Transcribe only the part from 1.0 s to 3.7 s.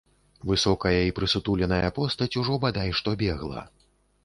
і прысутуленая постаць ужо бадай што бегла.